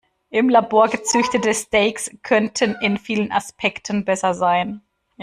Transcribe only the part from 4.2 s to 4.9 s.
sein.